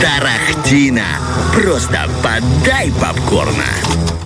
[0.00, 1.04] Тарахтина.
[1.54, 3.64] Просто подай попкорна.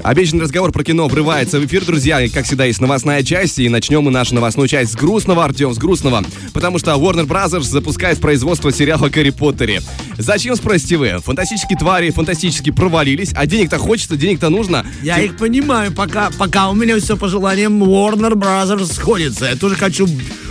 [0.02, 2.22] Обещанный разговор про кино врывается в эфир, друзья.
[2.22, 3.58] И, как всегда, есть новостная часть.
[3.58, 6.24] И начнем мы нашу новостную часть с грустного, Артем, с грустного.
[6.54, 9.82] Потому что Warner Brothers запускает производство сериала Гарри Поттере.
[10.20, 11.18] Зачем, спросите вы?
[11.24, 14.86] Фантастические твари фантастически провалились, а денег-то хочется, денег-то нужно.
[15.02, 19.46] Я Тем- их понимаю, пока, пока у меня все по желаниям Warner Brothers сходится.
[19.46, 20.06] Я тоже хочу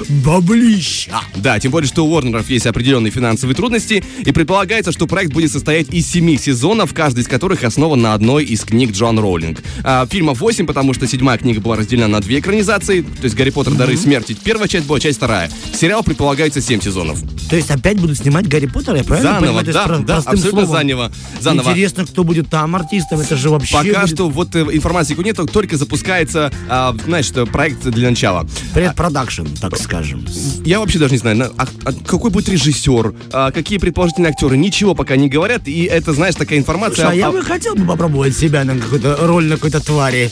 [0.09, 1.21] баблища.
[1.35, 5.52] Да, тем более, что у Warner есть определенные финансовые трудности, и предполагается, что проект будет
[5.52, 9.61] состоять из семи сезонов, каждый из которых основан на одной из книг Джон Роулинг.
[9.83, 13.52] А, фильмов 8, потому что седьмая книга была разделена на две экранизации, то есть «Гарри
[13.52, 13.73] Поттер.
[13.73, 14.36] Дары смерти».
[14.44, 15.49] Первая часть была, часть вторая.
[15.73, 17.20] Сериал предполагается 7 сезонов.
[17.49, 20.49] То есть опять будут снимать Гарри Поттера, я правильно Заново, есть да, про- да, абсолютно
[20.49, 20.68] словом.
[20.68, 21.12] заново.
[21.40, 21.70] заново.
[21.70, 25.38] Интересно, кто будет там артистом, это же вообще Пока будет что вот э, информации нет,
[25.52, 28.48] только запускается, а, знаешь, проект для начала.
[28.73, 30.26] предпродакшн, так скажем.
[30.66, 34.58] Я вообще даже не знаю, на- а- а какой будет режиссер, а, какие предположительные актеры,
[34.58, 37.05] ничего пока не говорят, и это, знаешь, такая информация...
[37.05, 40.31] Слушай, а я бы хотел бы попробовать себя на какую-то роль на какой-то твари.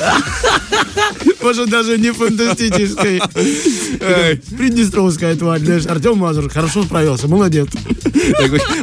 [1.44, 3.20] Может, даже не фантастической.
[4.56, 7.68] Приднестровская тварь, знаешь, Артем Мазур хорошо справился, молодец.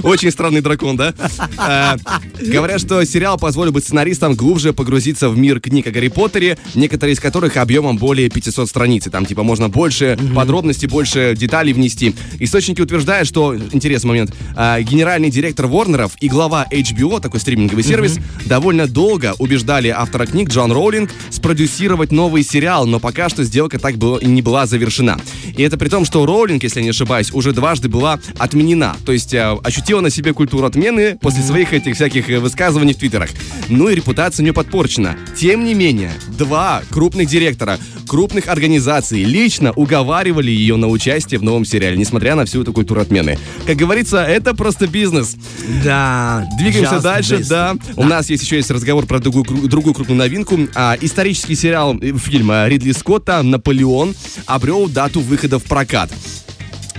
[0.03, 1.15] Очень странный дракон, да?
[1.57, 1.97] А,
[2.39, 7.15] Говорят, что сериал позволит быть сценаристам глубже погрузиться в мир книг о Гарри Поттере, некоторые
[7.15, 9.07] из которых объемом более 500 страниц.
[9.07, 12.15] И там, типа, можно больше подробностей, больше деталей внести.
[12.39, 18.19] Источники утверждают, что, интересный момент, а, генеральный директор Ворнеров и глава HBO, такой стриминговый сервис,
[18.45, 23.97] довольно долго убеждали автора книг Джон Роулинг спродюсировать новый сериал, но пока что сделка так
[23.97, 25.19] было, и не была завершена.
[25.57, 28.95] И это при том, что Роулинг, если я не ошибаюсь, уже дважды была отменена.
[29.05, 32.97] То есть э, ощутила на себе культуру отмены после своих этих всяких э, высказываний в
[32.97, 33.29] твиттерах.
[33.69, 35.17] Ну и репутация у нее подпорчена.
[35.37, 37.79] Тем не менее, два крупных директора
[38.11, 42.99] крупных организаций лично уговаривали ее на участие в новом сериале, несмотря на всю эту культуру
[42.99, 43.39] отмены.
[43.65, 45.37] Как говорится, это просто бизнес.
[45.81, 46.45] Да.
[46.59, 47.47] Двигаемся дальше, this.
[47.47, 47.75] да.
[47.95, 50.59] У нас есть еще есть разговор про другую, другую крупную новинку.
[50.75, 52.11] А, исторический сериал э,
[52.41, 54.15] фильма Ридли Скотта «Наполеон»
[54.47, 56.09] обрел дату выхода в прокат.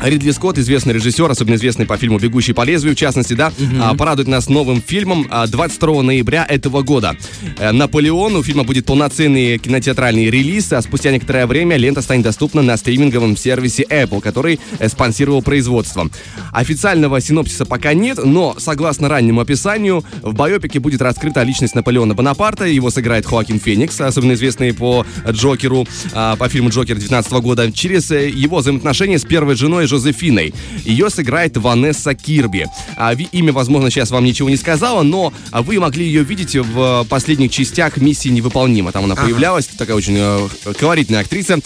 [0.02, 3.94] Ридли Скотт, известный режиссер, особенно известный по фильму «Бегущий по лезвию», в частности, да, а,
[3.94, 7.16] порадует нас новым фильмом а, 22 ноября этого года.
[7.58, 12.62] Э, «Наполеон», у фильма будет полноценный кинотеатральный релиз, а спустя некоторое время лента станет доступна
[12.62, 16.08] на стриминговом сервисе Apple, который э, спонсировал производство.
[16.52, 22.64] Официального синопсиса пока нет, но, согласно раннему описанию, в байопике будет раскрыта личность Наполеона Бонапарта,
[22.64, 28.10] его сыграет Хоакин Феникс, особенно известный по Джокеру, а, по фильму «Джокер» 19 года, через
[28.10, 30.54] э, его взаимоотношения с первой женой Жозефиной.
[30.84, 32.66] Ее сыграет Ванесса Кирби.
[32.96, 37.08] А, имя, возможно, сейчас вам ничего не сказала, но вы могли ее видеть в э,
[37.08, 38.90] последних частях «Миссии невыполнима».
[38.90, 40.48] Там она появлялась, такая очень э,
[40.78, 41.58] колоритная актриса.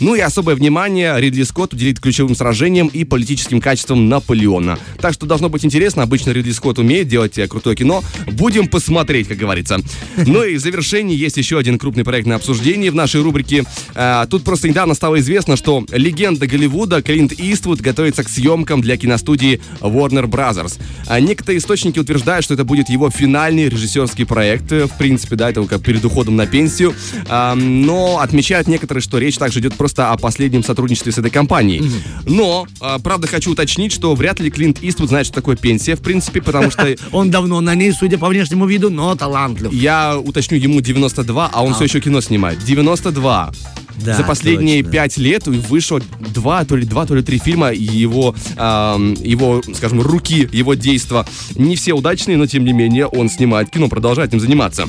[0.00, 4.78] Ну и особое внимание Ридли Скотт уделит ключевым сражениям и политическим качествам Наполеона.
[5.00, 6.02] Так что должно быть интересно.
[6.02, 8.02] Обычно Ридли Скотт умеет делать э, крутое кино.
[8.32, 9.78] Будем посмотреть, как говорится.
[10.26, 13.64] Ну и в завершении есть еще один крупный проект на обсуждении в нашей рубрике.
[13.94, 17.32] А, Тут просто недавно стало известно, что легенда Голливуда Клинт
[17.64, 20.78] Иствуд готовится к съемкам для киностудии Warner Brothers.
[21.06, 24.70] А Некоторые источники утверждают, что это будет его финальный режиссерский проект.
[24.70, 26.94] Э, В принципе, да, это как перед уходом на пенсию.
[27.26, 31.82] А, Но отмечают некоторые, что речь также идет просто о последнем сотрудничестве с этой компанией.
[32.26, 36.00] Но, а, правда, хочу уточнить, что вряд ли Клинт Иствуд знает, что такое пенсия, в
[36.00, 39.72] принципе, потому что Он давно на ней, судя по внешнему виду, но талантлив.
[39.72, 42.62] я уточню, ему 92, а он все еще кино снимает.
[42.62, 43.52] 92.
[43.96, 44.92] Да, За последние точно.
[44.92, 46.00] пять лет вышло
[46.34, 51.26] два, то ли два, то ли три фильма его, ам, его, скажем, руки, его действа.
[51.54, 54.88] Не все удачные, но тем не менее он снимает кино, продолжает этим заниматься.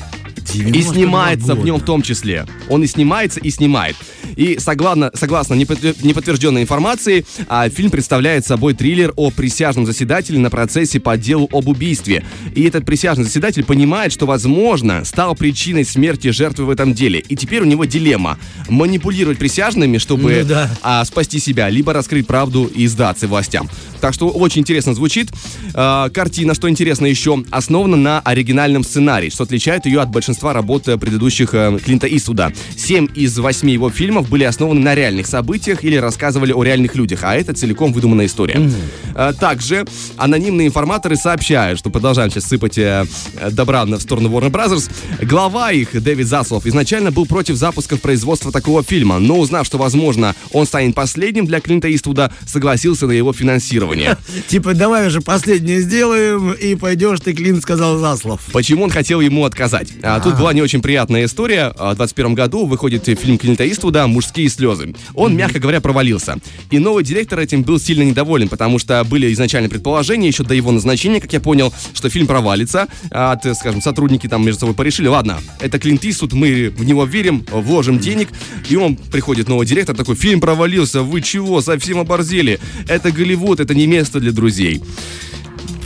[0.55, 1.85] И 92 снимается в нем в года.
[1.85, 2.45] том числе.
[2.69, 3.95] Он и снимается, и снимает.
[4.35, 10.49] И согласно, согласно неподтвер- неподтвержденной информации, а, фильм представляет собой триллер о присяжном заседателе на
[10.49, 12.25] процессе по делу об убийстве.
[12.53, 17.19] И этот присяжный заседатель понимает, что, возможно, стал причиной смерти жертвы в этом деле.
[17.19, 18.37] И теперь у него дилемма.
[18.69, 20.69] Манипулировать присяжными, чтобы Ну да.
[20.81, 23.69] а, спасти себя, либо раскрыть правду и сдаться властям.
[24.01, 25.29] Так что очень интересно звучит.
[25.73, 30.87] А, картина, что интересно еще, основана на оригинальном сценарии, что отличает ее от большинства работ
[30.87, 32.51] э, предыдущих э, Клинта Иствуда.
[32.75, 37.19] Семь из восьми его фильмов были основаны на реальных событиях или рассказывали о реальных людях,
[37.23, 38.69] а это целиком выдуманная история.
[39.13, 39.85] А, также
[40.17, 43.05] анонимные информаторы сообщают, что продолжаем сейчас сыпать э,
[43.39, 44.89] э, добра в сторону Warner Brothers.
[45.25, 49.77] Глава их, Дэвид Заслов, изначально был против запуска в производство такого фильма, но узнав, что,
[49.77, 54.17] возможно, он станет последним для Клинта Иствуда, согласился на его финансирование.
[54.47, 58.41] Типа, давай уже последнее сделаем, и пойдешь ты, Клин, сказал Заслов.
[58.51, 59.93] Почему он хотел ему отказать?
[60.03, 61.73] А, тут тут была не очень приятная история.
[61.77, 64.93] А, В 21 году выходит фильм Клинта Иствуда «Мужские слезы».
[65.13, 66.37] Он, мягко говоря, провалился.
[66.71, 70.71] И новый директор этим был сильно недоволен, потому что были изначально предположения, еще до его
[70.71, 72.87] назначения, как я понял, что фильм провалится.
[73.11, 77.45] А, скажем, сотрудники там между собой порешили, ладно, это Клинт Иствуд, мы в него верим,
[77.51, 78.29] вложим денег.
[78.69, 82.59] И он приходит новый директор, такой, фильм провалился, вы чего, совсем оборзели?
[82.87, 84.81] Это Голливуд, это не место для друзей.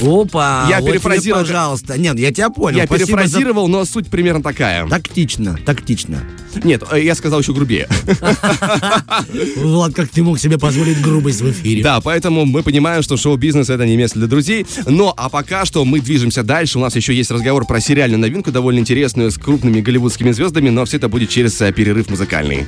[0.02, 1.98] Опа, Я вот тебе, перефразировал- пожалуйста.
[2.00, 2.78] Нет, я тебя понял.
[2.78, 4.88] Я Спасибо за- перефразировал, но суть примерно такая.
[4.88, 6.24] Тактично, тактично.
[6.64, 7.88] Нет, э, я сказал еще грубее.
[9.58, 11.84] Влад, как ты мог себе позволить грубость в эфире?
[11.84, 14.66] Да, поэтому мы понимаем, что шоу-бизнес это не место для друзей.
[14.86, 16.78] Но, а пока что мы движемся дальше.
[16.78, 20.86] У нас еще есть разговор про сериальную новинку, довольно интересную, с крупными голливудскими звездами, но
[20.86, 22.66] все это будет через э, перерыв музыкальный.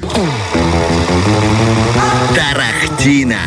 [2.35, 3.39] Тарахтина.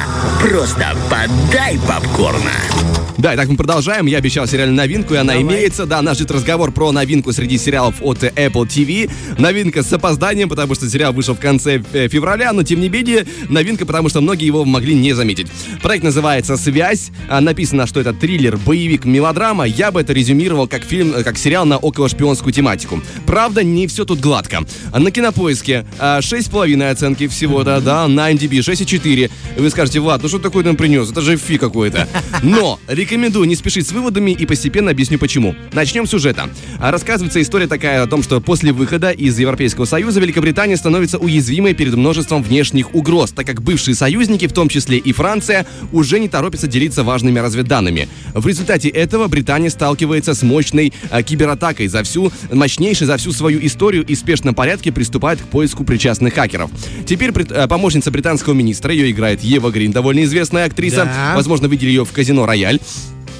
[0.44, 2.52] Просто подай попкорна.
[3.16, 4.04] Да, итак, мы продолжаем.
[4.04, 5.48] Я обещал сериальную новинку, и она Давай.
[5.48, 5.86] имеется.
[5.86, 9.10] Да, нас ждет разговор про новинку среди сериалов от Apple TV.
[9.38, 13.86] Новинка с опозданием, потому что сериал вышел в конце февраля, но тем не менее новинка,
[13.86, 15.46] потому что многие его могли не заметить.
[15.80, 17.12] Проект называется «Связь».
[17.28, 19.64] А, Написано, что это триллер, боевик, мелодрама.
[19.64, 23.00] Я бы это резюмировал как фильм, э, как сериал на околошпионскую тематику.
[23.26, 24.66] Правда, не все тут гладко.
[24.92, 29.30] А На кинопоиске а, 6,5 оценки всего, да, да, на MDB 6,4.
[29.56, 31.12] И вы скажете, Влад, ну что такое там принес?
[31.12, 32.08] Это же фи какой-то.
[32.42, 35.54] Но рекомендую не спешить с выводами и постепенно объясню почему.
[35.72, 36.50] Начнем с сюжета.
[36.80, 41.74] А Рассказывается история такая о том, что после выхода из Европейского Союза Великобритания становится уязвимой
[41.74, 46.28] перед множеством внешних угроз, так как бывшие союзники, в том числе и Франция, уже не
[46.28, 48.08] торопятся делиться важными разведданными.
[48.32, 53.64] В результате этого Британия сталкивается с мощной а, кибератакой за всю, мощнейшей за всю свою
[53.64, 56.72] историю и в спешном порядке приступает к поиску причастных хакеров.
[57.06, 61.32] Теперь а, помощница британского министра, ее играет Ева Грин, довольно известная актриса, Да.
[61.34, 62.78] возможно, видели ее в казино «Рояль».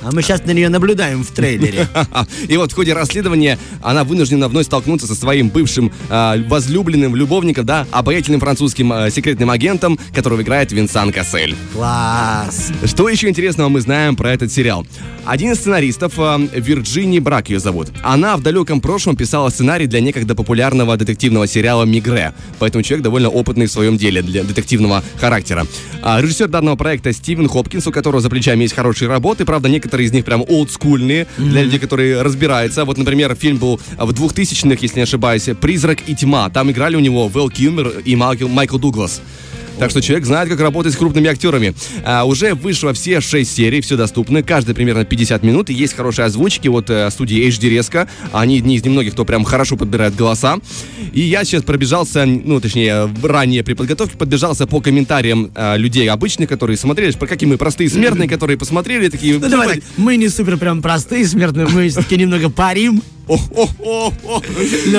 [0.05, 1.89] А мы сейчас на нее наблюдаем в трейлере.
[2.49, 7.65] И вот в ходе расследования она вынуждена вновь столкнуться со своим бывшим а, возлюбленным любовником,
[7.65, 11.56] да, обаятельным французским а, секретным агентом, которого играет Винсан Кассель.
[11.73, 12.71] Класс.
[12.85, 14.87] Что еще интересного мы знаем про этот сериал?
[15.25, 17.89] Один из сценаристов, а, Вирджини Брак ее зовут.
[18.03, 22.35] Она в далеком прошлом писала сценарий для некогда популярного детективного сериала «Мигре».
[22.59, 25.67] Поэтому человек довольно опытный в своем деле для детективного характера.
[26.03, 29.47] А, режиссер данного проекта Стивен Хопкинс, у которого за плечами есть хорошие работы.
[29.47, 32.85] Правда, некоторые из них прям олдскульные, для людей, которые разбираются.
[32.85, 36.50] Вот, например, фильм был в 2000-х, если не ошибаюсь, «Призрак и тьма».
[36.50, 39.20] Там играли у него Вэл Килмер и Майкл Дуглас.
[39.79, 41.75] Так что человек знает, как работать с крупными актерами.
[42.05, 45.71] А, уже вышло все 6 серий, все доступны, каждый примерно 50 минут.
[45.71, 48.09] И есть хорошие озвучки от э, студии HD Резко.
[48.32, 50.59] Они одни из немногих, кто прям хорошо подбирает голоса.
[51.12, 56.49] И я сейчас пробежался, ну, точнее, ранее при подготовке подбежался по комментариям э, людей обычных,
[56.49, 59.38] которые смотрели, про какие мы простые смертные, которые посмотрели, такие...
[59.38, 63.03] Ну давай так, мы не супер прям простые смертные, мы все-таки немного парим.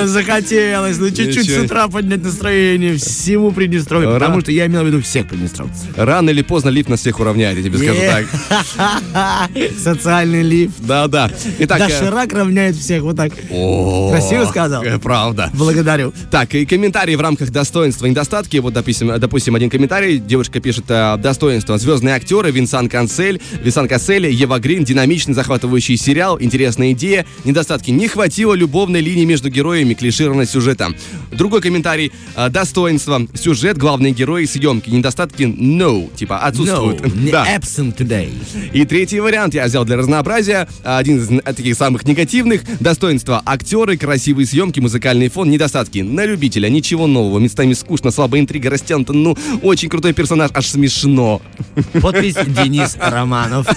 [0.06, 5.00] Захотелось, ну чуть-чуть с утра поднять настроение всему Приднестровью, потому что я имел в виду
[5.02, 5.86] всех приднестровцев.
[5.96, 9.50] Рано или поздно лифт нас всех уравняет, я тебе скажу так.
[9.82, 10.74] Социальный лифт.
[10.80, 11.30] Да-да.
[11.60, 13.32] Итак, э, Доширак равняет всех, вот так.
[13.32, 14.82] Красиво сказал?
[14.82, 15.50] э, Правда.
[15.54, 16.12] Благодарю.
[16.30, 18.58] Так, и комментарии в рамках достоинства и недостатки.
[18.58, 20.18] Вот, допустим, допустим, один комментарий.
[20.18, 21.78] Девушка пишет э, достоинство.
[21.78, 27.26] Звездные актеры Винсан Канцель, Винсан Кассель, Ева Грин, динамичный, захватывающий сериал, интересная идея.
[27.44, 27.90] Недостатки.
[27.90, 30.88] Не хватило любовной линии между героями, клишированность сюжета.
[31.32, 32.12] Другой комментарий.
[32.34, 33.20] э, Достоинство.
[33.34, 34.88] Сюжет, главные герои, съемки.
[34.88, 37.02] Недостатки no, типа отсутствуют.
[37.02, 37.46] No, Да.
[37.46, 38.30] absent today.
[38.72, 40.66] И третий вариант я взял для разнообразия.
[40.82, 42.62] Один из таких самых негативных.
[42.80, 43.42] Достоинства.
[43.44, 45.50] Актеры, красивые съемки, музыкальный фон.
[45.50, 45.98] Недостатки.
[45.98, 46.70] На любителя.
[46.70, 47.38] Ничего нового.
[47.38, 49.12] Местами скучно, слабая интрига, растянута.
[49.12, 50.50] Ну, очень крутой персонаж.
[50.54, 51.42] Аж смешно.
[52.00, 53.66] Подпись Денис Романов.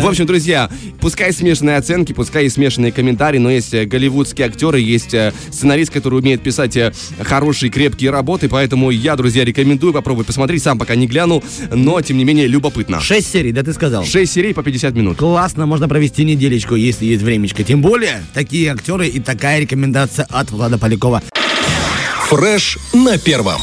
[0.00, 0.68] В общем, друзья,
[1.00, 5.92] пускай смешанные оценки, пускай и смешанные комментарии, но есть э, голливудские актеры, есть э, сценарист,
[5.92, 10.94] который умеет писать э, хорошие, крепкие работы, поэтому я, друзья, рекомендую попробовать посмотреть, сам пока
[10.94, 13.00] не глянул, но, тем не менее, любопытно.
[13.00, 14.04] Шесть серий, да ты сказал?
[14.04, 15.18] 6 серий по 50 минут.
[15.18, 17.62] Классно, можно провести неделечку, если есть времечко.
[17.64, 21.22] Тем более, такие актеры и такая рекомендация от Влада Полякова.
[22.28, 23.60] Фреш на первом.